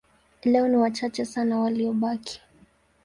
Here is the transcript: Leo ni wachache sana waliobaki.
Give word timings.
Leo 0.43 0.67
ni 0.67 0.77
wachache 0.77 1.25
sana 1.25 1.59
waliobaki. 1.59 2.41